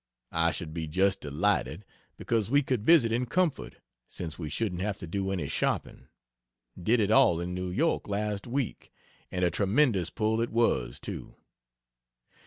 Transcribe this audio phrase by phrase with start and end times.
[0.31, 1.85] I should be just delighted;
[2.17, 3.75] because we could visit in comfort,
[4.07, 6.07] since we shouldn't have to do any shopping
[6.81, 8.91] did it all in New York last week,
[9.31, 11.35] and a tremendous pull it was too.